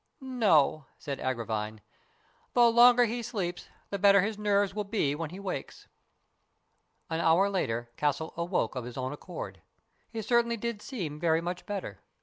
"No," 0.49 0.87
said 0.97 1.19
Agravine." 1.19 1.79
The 2.55 2.71
longer 2.71 3.05
he 3.05 3.21
sleeps, 3.21 3.67
the 3.91 3.99
better 3.99 4.21
his 4.21 4.35
nerves 4.35 4.73
will 4.73 4.83
be 4.83 5.13
when 5.13 5.29
he 5.29 5.39
wakes." 5.39 5.87
An 7.11 7.19
hour 7.21 7.51
later 7.51 7.91
Castle 7.97 8.33
awoke 8.35 8.73
of 8.73 8.83
his 8.85 8.97
own 8.97 9.13
accord. 9.13 9.61
He 10.09 10.23
certainly 10.23 10.57
did 10.57 10.81
seem 10.81 11.19
very 11.19 11.39
much 11.39 11.67
better. 11.67 11.99